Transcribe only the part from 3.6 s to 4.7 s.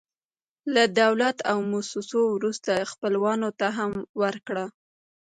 هم ورکړه.